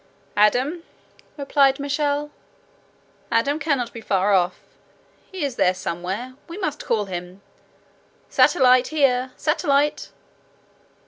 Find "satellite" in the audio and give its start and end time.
8.27-8.87, 9.37-10.09